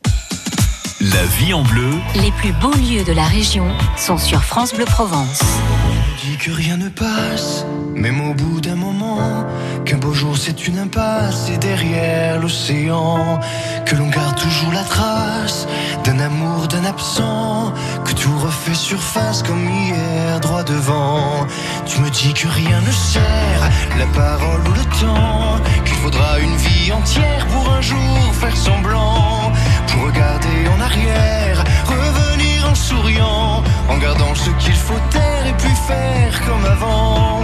La 1.01 1.25
vie 1.39 1.55
en 1.55 1.63
bleu. 1.63 1.91
Les 2.17 2.33
plus 2.33 2.53
beaux 2.53 2.75
lieux 2.75 3.05
de 3.05 3.13
la 3.13 3.25
région 3.25 3.69
sont 3.97 4.19
sur 4.19 4.43
France 4.43 4.75
Bleu 4.75 4.85
Provence. 4.85 5.41
On 5.89 6.27
dit 6.27 6.37
que 6.37 6.51
rien 6.51 6.77
ne 6.77 6.89
passe, 6.89 7.65
même 7.95 8.21
au 8.29 8.35
bout 8.35 8.61
d'un 8.61 8.75
moment, 8.75 9.47
qu'un 9.85 9.99
beau 9.99 10.13
jour 10.13 10.37
c'est 10.37 10.67
une 10.67 10.79
impasse 10.79 11.51
et 11.51 11.57
derrière 11.59 12.41
l'océan, 12.41 13.39
que 13.87 13.95
l'on 13.95 14.09
garde 14.09 14.37
toujours 14.41 14.73
la 14.73 14.83
trace 14.83 15.69
d'un 16.05 16.19
amour, 16.19 16.69
d'un 16.69 16.85
absent, 16.85 17.73
que 18.05 18.13
tout 18.13 18.37
refait 18.39 18.75
surface 18.75 19.43
comme 19.43 19.69
hier, 19.69 20.41
droit 20.41 20.65
devant. 20.65 21.47
Tu 21.87 22.01
me 22.01 22.11
dis 22.11 22.35
que 22.35 22.49
rien 22.49 22.81
ne 22.81 22.91
sert, 22.91 23.71
la 23.99 24.07
parole 24.07 24.67
ou 24.69 24.73
le 24.73 24.85
temps, 25.01 25.61
qu'il 25.85 25.97
faudra 25.97 26.39
une 26.41 26.57
vie 26.57 26.93
entière 26.93 27.47
pour 27.47 27.71
un 27.71 27.81
jour 27.81 28.35
faire 28.41 28.57
semblant, 28.57 29.53
pour 29.89 30.07
regarder 30.07 30.59
en 30.75 30.81
arrière, 30.81 31.65
revenir 31.87 32.69
en 32.71 32.75
souriant, 32.75 33.63
en 33.89 33.99
gardant 33.99 34.35
ce 34.35 34.51
qu'il 34.63 34.75
faut 34.75 35.01
taire 35.11 35.47
et 35.47 35.55
puis 35.61 35.75
faire 35.87 36.33
comme 36.47 36.65
avant. 36.65 37.43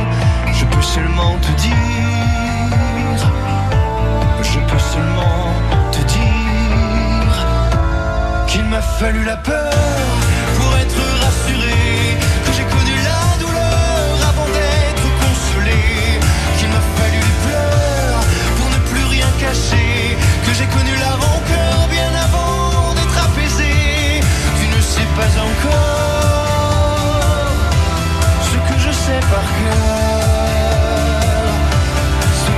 Je 0.52 0.64
peux 0.64 0.82
seulement 0.82 1.36
te 1.46 1.52
dire, 1.66 3.20
je 4.42 4.60
peux 4.60 4.82
seulement 4.94 5.46
te 5.92 6.02
dire 6.16 7.34
qu'il 8.46 8.64
m'a 8.64 8.82
fallu 8.82 9.24
la 9.24 9.36
peur 9.36 9.72
pour 10.56 10.70
être 10.82 11.02
rassuré, 11.24 11.83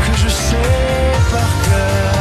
que 0.04 0.16
je 0.16 0.28
sais 0.28 0.56
par 1.30 1.50
cœur. 1.64 2.16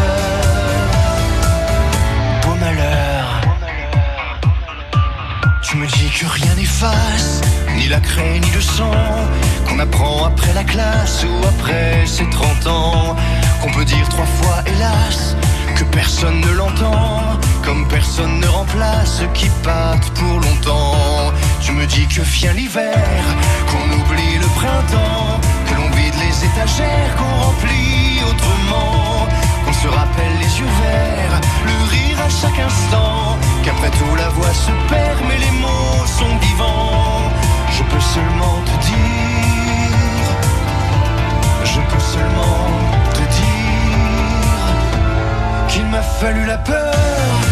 Tu 5.61 5.77
me 5.77 5.87
dis 5.87 6.09
que 6.09 6.25
rien 6.27 6.53
n'efface, 6.55 7.41
ni 7.75 7.87
la 7.87 7.99
craie 7.99 8.39
ni 8.39 8.49
le 8.51 8.61
sang, 8.61 8.91
qu'on 9.67 9.79
apprend 9.79 10.25
après 10.25 10.53
la 10.53 10.63
classe 10.63 11.25
ou 11.25 11.47
après 11.47 12.05
ses 12.05 12.29
30 12.29 12.67
ans, 12.67 13.15
qu'on 13.61 13.71
peut 13.71 13.83
dire 13.83 14.07
trois 14.09 14.25
fois 14.25 14.63
hélas, 14.67 15.35
que 15.75 15.83
personne 15.85 16.39
ne 16.39 16.51
l'entend, 16.51 17.39
comme 17.63 17.87
personne 17.87 18.39
ne 18.39 18.47
remplace 18.47 19.23
qui 19.33 19.49
pâte 19.63 20.09
pour 20.11 20.39
longtemps. 20.39 21.33
Tu 21.65 21.71
me 21.71 21.87
dis 21.87 22.05
que 22.05 22.21
vient 22.21 22.53
l'hiver, 22.53 22.93
qu'on 23.65 23.91
oublie 23.99 24.37
le 24.37 24.45
printemps, 24.53 25.39
que 25.65 25.73
l'on 25.73 25.89
vide 25.97 26.13
les 26.19 26.45
étagères, 26.45 27.15
qu'on 27.17 27.43
remplit 27.43 28.21
autrement, 28.23 29.27
qu'on 29.65 29.73
se 29.73 29.87
rappelle 29.87 30.37
les 30.39 30.59
yeux 30.59 30.73
verts, 30.83 31.41
le 31.65 31.89
rire 31.89 32.19
à 32.23 32.29
chaque 32.29 32.59
instant, 32.59 33.39
qu'après 33.63 33.89
tout 33.89 34.15
la 34.15 34.29
voix 34.29 34.53
se 34.53 34.69
perd, 34.89 35.19
mais 35.27 35.39
les 35.39 35.51
mots 35.59 36.05
sont 36.05 36.37
vivants. 36.37 37.31
Je 37.71 37.81
peux 37.81 38.05
seulement 38.13 38.61
te 38.67 38.75
dire, 38.85 40.29
je 41.63 41.81
peux 41.89 41.99
seulement 41.99 42.69
te 43.11 43.23
dire 43.39 43.97
qu'il 45.67 45.85
m'a 45.87 46.03
fallu 46.03 46.45
la 46.45 46.59
peur 46.59 47.44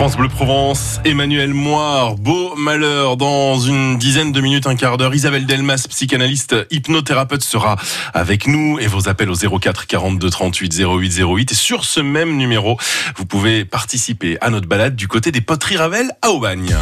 France 0.00 0.16
Bleu 0.16 0.28
Provence, 0.28 0.98
Emmanuel 1.04 1.52
Moire, 1.52 2.14
beau 2.14 2.54
malheur. 2.56 3.18
Dans 3.18 3.60
une 3.60 3.98
dizaine 3.98 4.32
de 4.32 4.40
minutes, 4.40 4.66
un 4.66 4.74
quart 4.74 4.96
d'heure, 4.96 5.14
Isabelle 5.14 5.44
Delmas, 5.44 5.84
psychanalyste 5.90 6.56
hypnothérapeute, 6.70 7.42
sera 7.42 7.76
avec 8.14 8.46
nous 8.46 8.78
et 8.78 8.86
vos 8.86 9.10
appels 9.10 9.28
au 9.28 9.34
04 9.34 9.86
42 9.86 10.30
38 10.30 10.80
08 10.80 11.22
08. 11.22 11.52
Et 11.52 11.54
sur 11.54 11.84
ce 11.84 12.00
même 12.00 12.38
numéro, 12.38 12.78
vous 13.16 13.26
pouvez 13.26 13.66
participer 13.66 14.38
à 14.40 14.48
notre 14.48 14.66
balade 14.66 14.96
du 14.96 15.06
côté 15.06 15.32
des 15.32 15.42
poteries 15.42 15.76
Ravel 15.76 16.10
à 16.22 16.30
Aubagne 16.30 16.74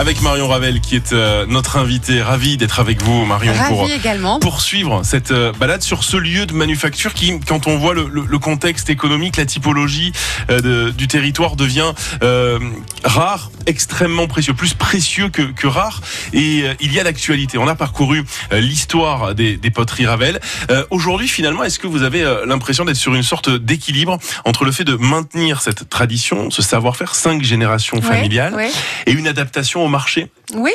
avec 0.00 0.22
Marion 0.22 0.48
Ravel 0.48 0.80
qui 0.80 0.96
est 0.96 1.12
euh, 1.12 1.44
notre 1.46 1.76
invitée. 1.76 2.22
Ravi 2.22 2.56
d'être 2.56 2.80
avec 2.80 3.02
vous, 3.02 3.26
Marion, 3.26 3.52
pour 3.68 3.86
également. 3.90 4.40
poursuivre 4.40 5.02
cette 5.04 5.30
euh, 5.30 5.52
balade 5.52 5.82
sur 5.82 6.04
ce 6.04 6.16
lieu 6.16 6.46
de 6.46 6.54
manufacture 6.54 7.12
qui, 7.12 7.38
quand 7.40 7.66
on 7.66 7.76
voit 7.76 7.92
le, 7.92 8.08
le, 8.08 8.38
contexte 8.38 8.88
économique, 8.88 9.36
la 9.36 9.44
typologie 9.44 10.12
euh, 10.48 10.60
de, 10.60 10.90
du 10.90 11.06
territoire 11.06 11.54
devient 11.54 11.92
rare, 13.04 13.50
extrêmement 13.70 14.26
précieux, 14.26 14.54
plus 14.54 14.74
précieux 14.74 15.28
que, 15.28 15.42
que 15.42 15.66
rare. 15.66 16.02
Et 16.32 16.64
il 16.80 16.92
y 16.92 17.00
a 17.00 17.04
l'actualité. 17.04 17.58
On 17.58 17.68
a 17.68 17.74
parcouru 17.74 18.24
l'histoire 18.52 19.34
des, 19.34 19.56
des, 19.56 19.70
poteries 19.70 20.06
Ravel. 20.06 20.40
Aujourd'hui, 20.90 21.28
finalement, 21.28 21.64
est-ce 21.64 21.78
que 21.78 21.86
vous 21.86 22.02
avez 22.02 22.22
l'impression 22.46 22.84
d'être 22.84 22.96
sur 22.96 23.14
une 23.14 23.22
sorte 23.22 23.50
d'équilibre 23.50 24.18
entre 24.44 24.64
le 24.64 24.72
fait 24.72 24.84
de 24.84 24.94
maintenir 24.94 25.62
cette 25.62 25.88
tradition, 25.88 26.50
ce 26.50 26.62
savoir-faire, 26.62 27.14
cinq 27.14 27.42
générations 27.42 28.02
familiales, 28.02 28.54
et 29.06 29.12
une 29.12 29.26
adaptation 29.26 29.84
au 29.84 29.88
marché? 29.88 30.30
Oui, 30.54 30.72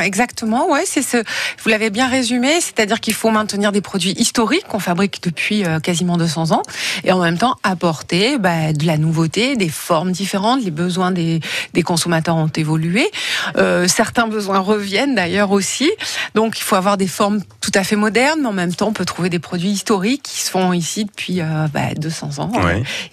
exactement. 0.00 0.70
Ouais, 0.70 0.84
c'est 0.86 1.02
ce. 1.02 1.18
Vous 1.62 1.68
l'avez 1.68 1.90
bien 1.90 2.08
résumé, 2.08 2.60
c'est-à-dire 2.60 3.00
qu'il 3.00 3.14
faut 3.14 3.30
maintenir 3.30 3.72
des 3.72 3.80
produits 3.80 4.12
historiques 4.12 4.66
qu'on 4.68 4.78
fabrique 4.78 5.22
depuis 5.22 5.64
euh, 5.64 5.78
quasiment 5.80 6.16
200 6.16 6.52
ans, 6.52 6.62
et 7.04 7.12
en 7.12 7.20
même 7.20 7.36
temps 7.36 7.56
apporter 7.62 8.38
bah, 8.38 8.72
de 8.72 8.86
la 8.86 8.96
nouveauté, 8.96 9.56
des 9.56 9.68
formes 9.68 10.12
différentes. 10.12 10.62
Les 10.62 10.70
besoins 10.70 11.10
des, 11.10 11.40
des 11.74 11.82
consommateurs 11.82 11.97
ont 12.06 12.52
évolué. 12.54 13.10
Euh, 13.56 13.88
certains 13.88 14.26
besoins 14.26 14.58
reviennent 14.58 15.14
d'ailleurs 15.14 15.50
aussi. 15.50 15.90
Donc 16.34 16.58
il 16.58 16.62
faut 16.62 16.76
avoir 16.76 16.96
des 16.96 17.08
formes 17.08 17.40
tout 17.70 17.78
à 17.78 17.84
fait 17.84 17.96
modernes, 17.96 18.40
mais 18.40 18.48
en 18.48 18.52
même 18.52 18.74
temps 18.74 18.88
on 18.88 18.92
peut 18.92 19.04
trouver 19.04 19.28
des 19.28 19.38
produits 19.38 19.68
historiques 19.68 20.22
qui 20.22 20.40
se 20.40 20.50
font 20.50 20.72
ici 20.72 21.04
depuis 21.04 21.42
euh, 21.42 21.66
bah, 21.72 21.94
200 21.94 22.38
ans. 22.38 22.50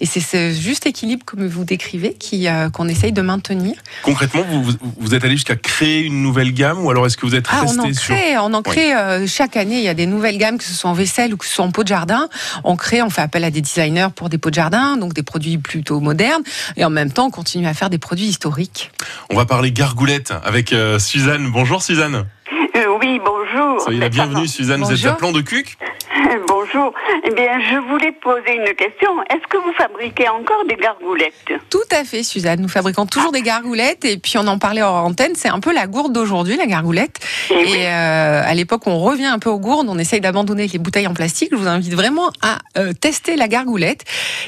Et 0.00 0.06
c'est 0.06 0.20
ce 0.20 0.50
juste 0.52 0.86
équilibre 0.86 1.26
comme 1.26 1.46
vous 1.46 1.64
décrivez 1.64 2.14
qui 2.14 2.48
euh, 2.48 2.70
qu'on 2.70 2.88
essaye 2.88 3.12
de 3.12 3.20
maintenir. 3.20 3.74
Concrètement, 4.02 4.42
vous, 4.48 4.72
vous 4.98 5.14
êtes 5.14 5.24
allé 5.24 5.34
jusqu'à 5.34 5.56
créer 5.56 6.00
une 6.00 6.22
nouvelle 6.22 6.54
gamme 6.54 6.82
ou 6.82 6.90
alors 6.90 7.04
est-ce 7.04 7.18
que 7.18 7.26
vous 7.26 7.34
êtes 7.34 7.46
resté 7.46 7.66
ah, 7.68 7.82
on 7.82 7.84
en 7.84 7.92
crée, 7.92 8.38
On 8.38 8.54
en 8.54 8.62
crée 8.62 8.94
euh, 8.94 9.26
chaque 9.26 9.58
année. 9.58 9.76
Il 9.76 9.84
y 9.84 9.88
a 9.88 9.94
des 9.94 10.06
nouvelles 10.06 10.38
gammes, 10.38 10.56
que 10.56 10.64
ce 10.64 10.72
soit 10.72 10.88
en 10.88 10.94
vaisselle 10.94 11.34
ou 11.34 11.36
que 11.36 11.44
ce 11.44 11.52
soit 11.52 11.64
en 11.64 11.70
pot 11.70 11.82
de 11.82 11.88
jardin. 11.88 12.30
On 12.64 12.76
crée, 12.76 13.02
on 13.02 13.10
fait 13.10 13.22
appel 13.22 13.44
à 13.44 13.50
des 13.50 13.60
designers 13.60 14.08
pour 14.14 14.30
des 14.30 14.38
pots 14.38 14.50
de 14.50 14.54
jardin, 14.54 14.96
donc 14.96 15.12
des 15.12 15.22
produits 15.22 15.58
plutôt 15.58 16.00
modernes. 16.00 16.42
Et 16.78 16.84
en 16.86 16.90
même 16.90 17.12
temps, 17.12 17.26
on 17.26 17.30
continue 17.30 17.66
à 17.66 17.74
faire 17.74 17.90
des 17.90 17.98
produits 17.98 18.26
historiques. 18.26 18.90
On 19.28 19.36
va 19.36 19.44
parler 19.44 19.70
gargoulette 19.70 20.32
avec 20.44 20.74
Suzanne. 20.98 21.50
Bonjour 21.52 21.82
Suzanne. 21.82 22.24
Euh, 22.52 22.98
oui, 23.00 23.20
bonjour. 23.24 23.80
Soyez 23.80 23.98
la 23.98 24.08
bienvenue 24.08 24.46
Suzanne. 24.46 24.82
Vous 24.82 24.92
êtes 24.92 25.04
à 25.04 25.14
plan 25.14 25.32
de 25.32 25.40
cuc 25.40 25.76
Bonjour. 26.48 26.92
Eh 27.24 27.34
bien, 27.34 27.58
je 27.60 27.76
voulais 27.88 28.12
poser 28.12 28.54
une 28.54 28.74
question. 28.74 29.10
Est-ce 29.30 29.46
que 29.48 29.56
vous 29.56 29.72
fabriquez 29.76 30.28
encore 30.28 30.64
des 30.68 30.76
gargoulettes? 30.76 31.52
Tout 31.70 31.78
à 31.90 32.04
fait, 32.04 32.22
Suzanne. 32.22 32.60
Nous 32.60 32.68
fabriquons 32.68 33.06
toujours 33.06 33.32
des 33.32 33.42
gargoulettes. 33.42 34.04
Et 34.04 34.16
puis, 34.18 34.38
on 34.38 34.46
en 34.46 34.58
parlait 34.58 34.82
en 34.82 35.06
antenne. 35.06 35.32
C'est 35.34 35.48
un 35.48 35.60
peu 35.60 35.72
la 35.72 35.86
gourde 35.86 36.12
d'aujourd'hui, 36.12 36.56
la 36.56 36.66
gargoulette. 36.66 37.18
Eh 37.50 37.54
et, 37.54 37.86
euh, 37.86 38.42
à 38.44 38.54
l'époque, 38.54 38.86
on 38.86 38.98
revient 38.98 39.26
un 39.26 39.38
peu 39.38 39.50
aux 39.50 39.58
gourdes. 39.58 39.88
On 39.88 39.98
essaye 39.98 40.20
d'abandonner 40.20 40.66
les 40.66 40.78
bouteilles 40.78 41.06
en 41.06 41.14
plastique. 41.14 41.50
Je 41.52 41.56
vous 41.56 41.68
invite 41.68 41.94
vraiment 41.94 42.30
à 42.42 42.58
euh, 42.78 42.92
tester 42.92 43.36
la 43.36 43.48
gargoulette, 43.48 44.04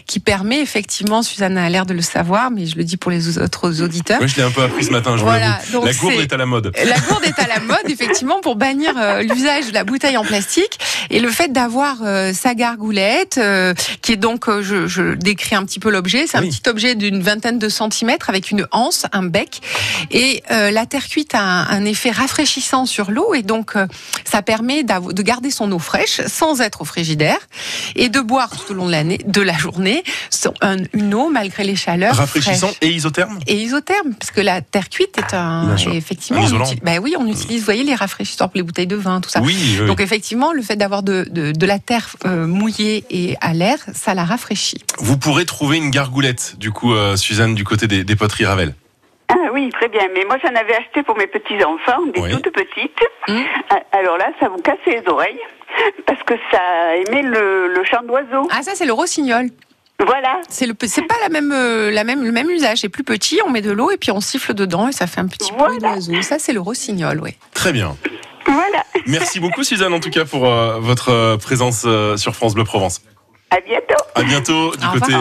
qui 0.07 0.21
permet 0.21 0.61
effectivement, 0.61 1.23
Suzanne 1.23 1.59
a 1.59 1.69
l'air 1.69 1.87
de 1.87 1.95
le 1.95 2.03
savoir, 2.03 2.51
mais 2.51 2.67
je 2.67 2.77
le 2.77 2.85
dis 2.85 2.97
pour 2.97 3.11
les 3.11 3.39
autres 3.39 3.83
auditeurs. 3.83 4.19
Oui, 4.21 4.29
je 4.29 4.37
l'ai 4.37 4.43
un 4.43 4.51
peu 4.51 4.63
appris 4.63 4.85
ce 4.85 4.93
matin. 4.93 5.17
Je 5.17 5.23
voilà. 5.23 5.59
Donc 5.73 5.85
la 5.85 5.93
gourde 5.93 6.15
est... 6.15 6.33
à 6.33 6.37
la 6.37 6.47
mode. 6.47 6.73
La 6.77 6.99
gourde 7.01 7.25
est 7.25 7.39
à 7.39 7.47
la 7.47 7.61
mode, 7.61 7.88
effectivement, 7.93 8.41
pour 8.41 8.57
bannir 8.57 8.93
euh, 8.97 9.23
l'usage 9.23 9.69
de 9.69 9.75
la 9.75 9.85
bouteille 9.85 10.17
en 10.17 10.25
plastique. 10.25 10.79
Et 11.11 11.21
le 11.21 11.31
fait 11.31 11.53
d'avoir 11.53 11.97
euh, 12.03 12.33
sa 12.33 12.55
gargoulette, 12.55 13.39
euh, 13.39 13.75
qui 14.03 14.13
est 14.13 14.17
donc, 14.17 14.47
je, 14.49 14.87
je, 14.87 15.15
décris 15.15 15.57
un 15.57 15.65
petit 15.65 15.81
peu 15.81 15.91
l'objet, 15.91 16.27
c'est 16.27 16.37
un 16.37 16.43
petit 16.43 16.69
objet 16.69 16.95
d'une 16.95 17.23
vingtaine 17.23 17.59
de 17.59 17.69
centimètres 17.69 18.29
avec 18.29 18.51
une 18.51 18.67
anse, 18.73 19.07
un 19.13 19.23
bec, 19.23 19.61
et 20.11 20.43
la 20.49 20.87
terre 20.87 21.07
cuite 21.09 21.35
a 21.35 21.41
un, 21.41 21.85
effet 21.85 22.11
rafraîchissant 22.11 22.87
sur 22.87 23.11
l'eau, 23.11 23.35
et 23.35 23.43
donc 23.43 23.75
ça 24.25 24.43
permet 24.43 24.83
de 24.83 25.23
garder 25.23 25.51
son 25.51 25.71
eau 25.73 25.79
fraîche 25.79 26.21
sans 26.27 26.61
être 26.61 26.83
au 26.83 26.85
frigidaire, 26.85 27.39
et 27.97 28.09
de 28.09 28.21
boire 28.21 28.51
tout 28.51 28.73
au 28.73 28.75
long 28.75 28.87
de 28.87 28.93
l'année, 28.93 29.19
de 29.25 29.41
la 29.41 29.57
journée, 29.57 30.03
une 30.93 31.15
eau 31.15 31.31
malgré 31.31 31.65
les 31.65 31.77
chaleurs. 31.77 32.17
Rafraîchissant 32.17 32.71
et 32.81 32.91
isotherme. 32.91 33.39
Et 33.47 33.57
isotherme, 33.57 34.15
parce 34.15 34.31
que 34.31 34.41
la 34.41 34.61
terre 34.61 34.89
cuite 34.89 35.19
est 35.19 35.35
un, 35.35 35.77
effectivement, 35.77 36.47
bah 36.83 36.99
oui, 37.01 37.15
on 37.19 37.27
utilise, 37.27 37.61
vous 37.61 37.71
voyez, 37.79 37.91
les 37.91 37.97
rafraîchisseurs 37.97 38.49
pour 38.49 38.57
les 38.57 38.63
bouteilles 38.63 38.87
de 38.87 38.97
vin, 38.97 39.21
tout 39.21 39.29
ça. 39.31 39.41
Oui, 39.41 39.79
Donc 39.87 40.01
effectivement, 40.01 40.53
le 40.53 40.63
fait 40.63 40.77
d'avoir 40.77 41.03
de, 41.03 41.27
de, 41.31 41.53
de 41.53 41.67
la 41.67 41.79
terre 41.79 42.17
euh, 42.25 42.47
mouillée 42.47 43.05
et 43.11 43.37
à 43.41 43.53
l'air, 43.53 43.79
ça 43.95 44.15
la 44.15 44.25
rafraîchit. 44.25 44.83
Vous 44.99 45.19
pourrez 45.19 45.45
trouver 45.45 45.77
une 45.77 45.91
gargoulette, 45.91 46.57
du 46.59 46.71
coup, 46.71 46.95
euh, 46.95 47.17
Suzanne, 47.17 47.55
du 47.55 47.65
côté 47.65 47.87
des, 47.87 48.17
poteries 48.17 48.47
Ravel. 48.47 48.75
Ah 49.29 49.35
oui, 49.53 49.71
très 49.71 49.89
bien. 49.89 50.03
Mais 50.15 50.25
moi, 50.25 50.39
j'en 50.43 50.55
avais 50.55 50.75
acheté 50.75 51.03
pour 51.03 51.17
mes 51.17 51.27
petits-enfants, 51.27 52.07
des 52.15 52.31
toutes 52.31 52.51
petites. 52.53 53.01
Mmh. 53.29 53.41
Ah, 53.71 53.81
alors 53.93 54.17
là, 54.17 54.31
ça 54.41 54.49
vous 54.49 54.59
casse 54.59 54.79
les 54.87 55.03
oreilles 55.07 55.39
parce 56.07 56.23
que 56.23 56.35
ça 56.51 56.97
émet 56.97 57.23
le, 57.23 57.69
le 57.75 57.85
chant 57.85 58.03
d'oiseau. 58.03 58.49
Ah, 58.51 58.63
ça, 58.63 58.73
c'est 58.75 58.87
le 58.87 58.93
rossignol. 58.93 59.49
Voilà. 60.05 60.41
C'est 60.49 60.67
le, 60.67 60.75
c'est 60.87 61.03
pas 61.03 61.17
la 61.23 61.29
même, 61.29 61.53
euh, 61.53 61.91
la 61.91 62.05
même, 62.05 62.25
le 62.25 62.33
même 62.33 62.49
usage. 62.51 62.79
C'est 62.79 62.89
plus 62.89 63.05
petit, 63.05 63.41
on 63.45 63.51
met 63.51 63.63
de 63.63 63.73
l'eau 63.73 63.91
et 63.91 63.97
puis 63.97 64.11
on 64.11 64.21
siffle 64.21 64.55
dedans 64.55 64.89
et 64.89 64.93
ça 64.93 65.07
fait 65.07 65.21
un 65.21 65.27
petit 65.27 65.53
bruit 65.53 65.79
d'oiseau. 65.79 66.23
Ça, 66.23 66.39
c'est 66.39 66.53
le 66.53 66.61
rossignol, 66.61 67.21
oui. 67.21 67.37
Très 67.53 67.73
bien. 67.73 67.97
Voilà. 68.47 68.85
Merci 69.07 69.41
beaucoup 69.41 69.63
Suzanne 69.63 69.93
en 69.93 70.01
tout 70.01 70.11
cas 70.11 70.25
pour 70.25 70.47
euh, 70.47 70.79
votre 70.81 71.11
euh, 71.11 71.37
présence 71.37 71.83
euh, 71.87 72.17
sur 72.17 72.35
France 72.35 72.55
Bleu 72.55 72.65
Provence. 72.65 73.03
À 73.51 73.61
bientôt. 73.61 74.05
À 74.15 74.23
bientôt 74.25 74.73
du 74.77 74.87
côté 74.89 75.15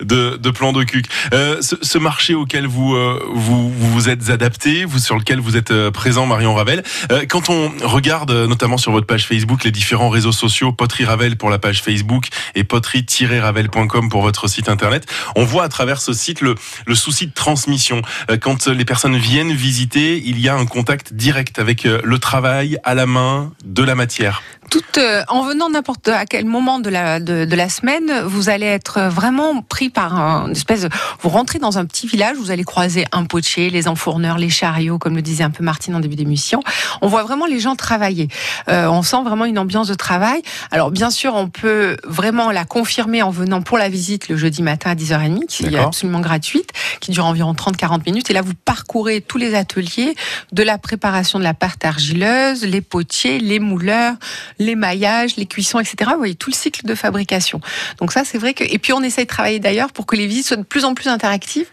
de, 0.00 0.36
de 0.36 0.50
Plan 0.50 0.72
de 0.72 0.82
Cuc. 0.82 1.06
Euh, 1.32 1.62
ce, 1.62 1.76
ce, 1.80 1.98
marché 1.98 2.34
auquel 2.34 2.66
vous, 2.66 2.96
vous, 3.32 3.70
vous 3.70 4.08
êtes 4.08 4.30
adapté, 4.30 4.84
vous 4.84 4.98
sur 4.98 5.16
lequel 5.16 5.38
vous 5.38 5.56
êtes 5.56 5.72
présent, 5.90 6.26
Marion 6.26 6.54
Ravel. 6.54 6.82
Euh, 7.12 7.24
quand 7.28 7.50
on 7.50 7.72
regarde 7.82 8.32
notamment 8.32 8.78
sur 8.78 8.90
votre 8.90 9.06
page 9.06 9.26
Facebook 9.26 9.62
les 9.62 9.70
différents 9.70 10.08
réseaux 10.08 10.32
sociaux, 10.32 10.72
Poterie 10.72 11.04
Ravel 11.04 11.36
pour 11.36 11.50
la 11.50 11.58
page 11.58 11.82
Facebook 11.82 12.28
et 12.56 12.64
poterie-ravel.com 12.64 14.08
pour 14.08 14.22
votre 14.22 14.48
site 14.48 14.68
internet, 14.68 15.06
on 15.36 15.44
voit 15.44 15.62
à 15.62 15.68
travers 15.68 16.00
ce 16.00 16.12
site 16.12 16.40
le, 16.40 16.56
le 16.86 16.94
souci 16.96 17.28
de 17.28 17.32
transmission. 17.32 18.02
quand 18.40 18.66
les 18.66 18.84
personnes 18.84 19.16
viennent 19.16 19.52
visiter, 19.52 20.20
il 20.24 20.40
y 20.40 20.48
a 20.48 20.54
un 20.54 20.66
contact 20.66 21.12
direct 21.12 21.58
avec 21.58 21.84
le 21.84 22.18
travail 22.18 22.78
à 22.82 22.94
la 22.94 23.06
main 23.06 23.52
de 23.64 23.82
la 23.82 23.94
matière. 23.94 24.42
Tout, 24.70 24.82
en 25.28 25.42
venant 25.42 25.70
n'importe 25.70 26.08
à 26.08 26.26
quel 26.26 26.44
moment 26.44 26.78
de 26.78 26.90
la, 26.90 27.20
de, 27.20 27.44
de 27.44 27.56
la 27.56 27.68
semaine, 27.68 28.22
vous 28.24 28.48
allez 28.48 28.66
être 28.66 29.00
vraiment 29.08 29.62
pris 29.62 29.88
par 29.88 30.14
une 30.14 30.52
espèce 30.52 30.82
de... 30.82 30.88
Vous 31.20 31.28
rentrez 31.28 31.58
dans 31.58 31.78
un 31.78 31.86
petit 31.86 32.06
village, 32.06 32.36
vous 32.36 32.50
allez 32.50 32.64
croiser 32.64 33.06
un 33.12 33.24
potier, 33.24 33.70
les 33.70 33.88
enfourneurs, 33.88 34.38
les 34.38 34.50
chariots, 34.50 34.98
comme 34.98 35.16
le 35.16 35.22
disait 35.22 35.44
un 35.44 35.50
peu 35.50 35.64
Martine 35.64 35.94
en 35.94 36.00
début 36.00 36.16
d'émission. 36.16 36.62
On 37.00 37.08
voit 37.08 37.22
vraiment 37.22 37.46
les 37.46 37.60
gens 37.60 37.76
travailler. 37.76 38.28
Euh, 38.68 38.88
on 38.88 39.02
sent 39.02 39.22
vraiment 39.24 39.44
une 39.44 39.58
ambiance 39.58 39.88
de 39.88 39.94
travail. 39.94 40.42
Alors 40.70 40.90
bien 40.90 41.10
sûr, 41.10 41.34
on 41.34 41.48
peut 41.48 41.96
vraiment 42.04 42.50
la 42.50 42.64
confirmer 42.64 43.22
en 43.22 43.30
venant 43.30 43.62
pour 43.62 43.78
la 43.78 43.88
visite 43.88 44.28
le 44.28 44.36
jeudi 44.36 44.62
matin 44.62 44.90
à 44.90 44.94
10h30, 44.94 45.46
qui 45.46 45.66
est 45.66 45.78
absolument 45.78 46.20
gratuite, 46.20 46.70
qui 47.00 47.10
dure 47.10 47.26
environ 47.26 47.52
30-40 47.52 48.04
minutes. 48.04 48.30
Et 48.30 48.34
là, 48.34 48.42
vous 48.42 48.54
parcourez 48.64 49.20
tous 49.20 49.38
les 49.38 49.54
ateliers 49.54 50.14
de 50.52 50.62
la 50.62 50.78
préparation 50.78 51.38
de 51.38 51.44
la 51.44 51.54
pâte 51.54 51.84
argileuse, 51.84 52.64
les 52.64 52.80
potiers, 52.80 53.38
les 53.38 53.60
mouleurs, 53.60 54.14
les 54.58 54.74
maillages, 54.74 55.36
les 55.36 55.46
cuissons, 55.46 55.78
etc. 55.78 56.10
Vous 56.12 56.18
voyez 56.18 56.34
tout 56.34 56.50
le 56.50 56.54
cycle 56.54 56.86
de 56.86 56.94
fabrication. 56.94 57.60
Donc 57.98 58.12
ça, 58.12 58.24
c'est 58.24 58.38
vrai 58.38 58.54
que. 58.54 58.64
Et 58.64 58.78
puis 58.78 58.92
on 58.92 59.02
essaye 59.02 59.24
de 59.24 59.30
travailler 59.30 59.58
d'ailleurs 59.58 59.92
pour 59.92 60.06
que 60.06 60.16
les 60.16 60.26
visites 60.26 60.46
soient 60.46 60.56
de 60.56 60.62
plus 60.62 60.84
en 60.84 60.94
plus 60.94 61.08
interactives 61.08 61.68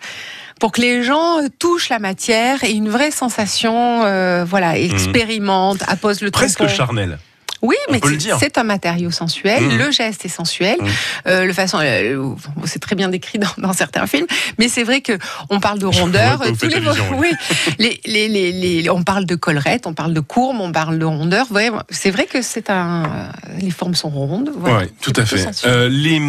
pour 0.59 0.71
que 0.71 0.79
les 0.79 1.03
gens 1.03 1.39
touchent 1.59 1.89
la 1.89 1.99
matière 1.99 2.63
et 2.63 2.71
une 2.71 2.87
vraie 2.87 3.11
sensation, 3.11 4.03
euh, 4.05 4.45
voilà, 4.45 4.73
mmh. 4.73 4.89
expérimentent, 4.93 5.83
apposent 5.87 6.21
le 6.21 6.31
Presque 6.31 6.67
charnel. 6.67 7.19
Oui, 7.65 7.75
mais 7.91 7.99
c'est 8.39 8.57
un 8.57 8.63
matériau 8.63 9.09
sensuel. 9.09 9.63
Mmh. 9.63 9.77
Le 9.77 9.91
geste 9.91 10.23
est 10.25 10.29
sensuel. 10.29 10.77
Mmh. 10.79 10.87
Euh, 11.27 11.45
le 11.45 11.53
façon, 11.53 11.79
euh, 11.81 12.35
c'est 12.65 12.79
très 12.79 12.95
bien 12.95 13.09
décrit 13.09 13.39
dans, 13.39 13.49
dans, 13.57 13.73
certains 13.73 14.05
films. 14.05 14.27
Mais 14.59 14.67
c'est 14.67 14.83
vrai 14.83 15.01
que 15.01 15.13
on 15.49 15.59
parle 15.59 15.79
de 15.79 15.87
rondeur. 15.87 16.41
tous 16.59 16.67
les, 16.67 16.81
oui, 17.17 17.31
les, 17.79 17.99
les, 18.05 18.51
les, 18.51 18.89
on 18.89 19.03
parle 19.03 19.25
de 19.25 19.35
collerette, 19.35 19.87
on 19.87 19.93
parle 19.93 20.13
de 20.13 20.19
courbe, 20.19 20.57
on 20.59 20.71
parle 20.71 20.99
de 20.99 21.05
rondeur. 21.05 21.47
c'est 21.89 22.11
vrai 22.11 22.25
que 22.25 22.41
c'est 22.43 22.69
un. 22.69 23.31
Les 23.59 23.71
formes 23.71 23.95
sont 23.95 24.09
rondes. 24.09 24.51
Voilà, 24.55 24.85
oui, 24.85 24.91
tout 25.01 25.13
à 25.15 25.25
fait. 25.25 25.65
Euh, 25.65 25.89
les, 25.89 26.21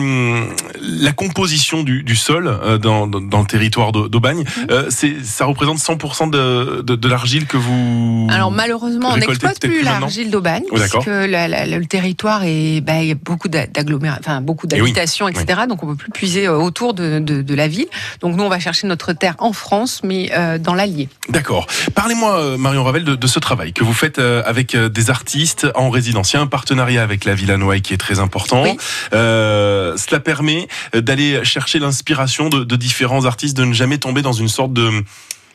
la 0.80 1.12
composition 1.12 1.82
du, 1.82 2.02
du 2.02 2.16
sol 2.16 2.78
dans, 2.80 3.06
dans, 3.06 3.40
le 3.40 3.46
territoire 3.46 3.92
d'Aubagne, 3.92 4.44
mmh. 4.44 4.90
ça 5.22 5.44
représente 5.44 5.78
100% 5.78 6.30
de, 6.30 6.80
de, 6.82 6.94
de 6.94 7.08
l'argile 7.08 7.46
que 7.46 7.58
vous. 7.58 8.26
Alors 8.30 8.50
malheureusement, 8.50 9.10
on 9.12 9.16
n'exploite 9.18 9.60
plus 9.60 9.82
l'argile 9.82 10.30
d'Aubagne. 10.30 10.64
Oh, 10.70 10.78
le 11.26 11.84
territoire 11.84 12.42
est, 12.44 12.80
bah, 12.80 13.02
il 13.02 13.08
y 13.08 13.12
a 13.12 13.14
beaucoup 13.14 13.48
d'agglomérations, 13.48 14.22
enfin 14.24 14.40
beaucoup 14.40 14.66
eh 14.70 14.76
d'habitations, 14.76 15.28
etc. 15.28 15.62
Donc 15.68 15.82
on 15.82 15.88
peut 15.88 15.96
plus 15.96 16.10
puiser 16.10 16.48
autour 16.48 16.94
de, 16.94 17.18
de, 17.18 17.54
la 17.54 17.68
ville. 17.68 17.86
Donc 18.20 18.36
nous, 18.36 18.44
on 18.44 18.48
va 18.48 18.58
chercher 18.58 18.86
notre 18.86 19.12
terre 19.12 19.34
en 19.38 19.52
France, 19.52 20.00
mais 20.04 20.30
dans 20.60 20.74
l'Allier. 20.74 21.08
D'accord. 21.28 21.66
Parlez-moi, 21.94 22.56
Marion 22.58 22.84
Ravel, 22.84 23.04
de, 23.04 23.14
de, 23.14 23.26
ce 23.26 23.38
travail 23.38 23.72
que 23.72 23.84
vous 23.84 23.92
faites 23.92 24.18
avec 24.18 24.76
des 24.76 25.10
artistes 25.10 25.66
en 25.74 25.90
résidence. 25.90 26.32
Il 26.32 26.36
y 26.36 26.38
a 26.38 26.42
un 26.42 26.46
partenariat 26.46 27.02
avec 27.02 27.24
la 27.24 27.34
Villa 27.34 27.56
Noailles 27.56 27.82
qui 27.82 27.94
est 27.94 27.98
très 27.98 28.18
important. 28.18 28.64
cela 29.12 30.20
permet 30.20 30.68
d'aller 30.94 31.44
chercher 31.44 31.78
l'inspiration 31.78 32.48
de, 32.48 32.64
de 32.64 32.76
différents 32.76 33.24
artistes, 33.24 33.56
de 33.56 33.64
ne 33.64 33.72
jamais 33.72 33.98
tomber 33.98 34.22
dans 34.22 34.32
une 34.32 34.48
sorte 34.48 34.72
de 34.72 34.90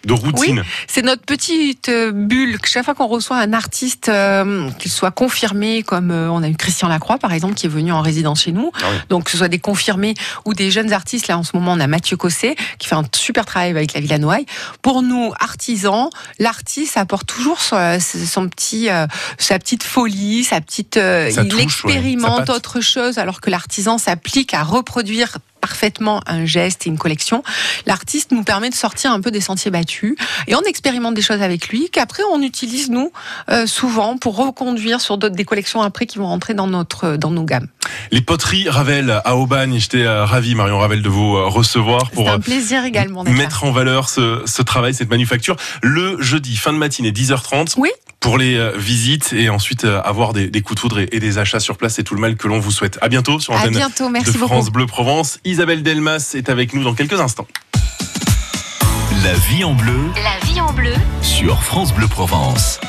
de 0.06 0.14
routine. 0.14 0.60
Oui, 0.60 0.66
c'est 0.88 1.02
notre 1.02 1.24
petite 1.24 1.90
euh, 1.90 2.12
bulle. 2.12 2.58
Chaque 2.66 2.86
fois 2.86 2.96
qu'on 2.96 3.08
reçoit 3.08 3.38
un 3.38 3.54
artiste, 3.54 4.10
euh, 4.10 4.70
qu'il 4.80 4.92
soit 4.92 5.12
confirmé, 5.12 5.84
comme 5.84 6.12
euh, 6.12 6.32
on 6.32 6.44
a 6.44 6.50
eu 6.50 6.56
Christian 6.56 6.88
Lacroix 6.88 7.18
par 7.18 7.34
exemple, 7.34 7.54
qui 7.54 7.68
est 7.68 7.70
venu 7.70 7.92
en 7.92 8.02
résidence 8.02 8.44
chez 8.44 8.52
nous. 8.52 8.72
Ah 8.82 8.88
Donc 9.10 9.26
que 9.26 9.32
ce 9.32 9.38
soit 9.38 9.48
des 9.48 9.60
confirmés 9.60 10.16
ou 10.46 10.54
des 10.54 10.72
jeunes 10.72 10.94
artistes. 10.94 11.28
Là 11.28 11.38
en 11.38 11.44
ce 11.44 11.56
moment, 11.56 11.74
on 11.74 11.80
a 11.80 11.88
Mathieu 11.88 12.18
Cosset 12.18 12.56
qui 12.80 12.88
fait 12.88 12.96
un 12.96 13.04
super 13.16 13.46
travail 13.46 13.72
avec 13.72 13.94
la 13.94 14.02
Villa 14.02 14.18
Noailles. 14.18 14.46
Pour 14.82 15.02
nous 15.04 15.34
artisans, 15.40 16.10
l'artiste 16.40 16.98
apporte 16.98 17.28
toujours 17.28 17.62
son, 17.62 17.98
son 18.00 18.50
petit, 18.50 18.90
sa 19.38 19.60
petite 19.60 19.84
folie, 19.84 20.44
sa 20.44 20.62
petite. 20.62 20.98
il 20.98 21.60
expérimente 21.60 22.50
autre 22.50 22.82
chose, 22.82 23.18
alors 23.18 23.42
que 23.42 23.50
l'artisan 23.50 23.98
s'applique 23.98 24.54
à 24.54 24.64
reproduire 24.64 25.38
parfaitement 25.62 26.22
un 26.26 26.46
geste 26.46 26.88
et 26.88 26.90
une 26.90 26.98
collection. 26.98 27.44
L'artiste 27.86 28.32
nous 28.32 28.44
permet 28.44 28.70
de 28.70 28.76
sortir 28.76 29.12
un 29.12 29.22
peu 29.22 29.32
des 29.32 29.42
sentiers 29.42 29.72
battus 29.72 30.16
et 30.48 30.56
on 30.56 30.62
expérimente 30.62 31.14
des 31.14 31.22
choses 31.22 31.42
avec 31.42 31.70
lui 31.70 31.90
qu'après 31.90 32.24
on 32.34 32.42
utilise 32.42 32.90
nous 32.90 33.12
euh, 33.50 33.68
souvent 33.68 34.18
pour 34.18 34.36
reconduire 34.36 35.00
sur 35.00 35.18
d'autres 35.18 35.36
des 35.36 35.46
collections 35.46 35.82
après 35.82 36.06
qui 36.06 36.18
vont 36.18 36.28
rentrer 36.28 36.54
dans 36.54 36.68
notre 36.68 37.16
dans 37.16 37.32
nos 37.32 37.44
gammes. 37.44 37.68
Les 38.12 38.22
poteries 38.22 38.70
Ravel 38.70 39.22
à 39.24 39.36
Aubagne, 39.36 39.80
j'étais 39.80 40.04
euh, 40.04 40.26
ravi 40.26 40.56
Marion 40.56 40.80
Ravel 40.80 41.02
de 41.02 41.10
vous 41.10 41.36
euh, 41.36 41.48
recevoir 41.48 42.12
pour 42.12 42.30
un 42.30 42.40
plaisir 42.40 42.84
également 42.84 43.24
mettre 43.24 43.64
en 43.64 43.72
valeur 43.72 44.10
ce, 44.10 44.42
ce 44.46 44.62
travail, 44.62 44.94
cette 44.94 45.10
manufacture 45.10 45.56
le 45.82 46.22
jeudi 46.22 46.56
fin 46.56 46.74
de 46.74 46.78
matinée 46.78 47.12
10h30. 47.12 47.76
Oui 47.78 47.92
pour 48.22 48.38
les 48.38 48.56
euh, 48.56 48.72
visites 48.78 49.34
et 49.34 49.50
ensuite 49.50 49.84
euh, 49.84 50.02
avoir 50.04 50.32
des, 50.32 50.50
coups 50.62 50.76
de 50.76 50.80
foudre 50.80 51.00
et, 51.00 51.20
des 51.20 51.38
achats 51.38 51.60
sur 51.60 51.76
place. 51.76 51.96
C'est 51.96 52.04
tout 52.04 52.16
le 52.16 52.22
mal 52.22 52.38
que 52.38 52.48
l'on 52.48 52.60
vous 52.60 52.72
souhaite. 52.72 52.98
À 53.02 53.10
bientôt 53.10 53.42
sur 53.42 53.54
l'antenne 53.54 53.74
de 53.74 54.32
France 54.32 54.70
Bleu 54.70 54.86
Provence. 54.86 55.40
Isabelle 55.44 55.84
Delmas 55.84 56.34
est 56.36 56.48
avec 56.48 56.74
nous 56.74 56.84
dans 56.84 56.94
quelques 56.94 57.20
instants. 57.20 57.48
La 59.24 59.34
vie 59.34 59.64
en 59.64 59.74
bleu. 59.74 60.00
La 60.24 60.48
vie 60.48 60.62
en 60.62 60.72
bleu. 60.72 60.94
Sur 61.22 61.62
France 61.64 61.94
Bleu 61.94 62.08
Provence. 62.08 62.80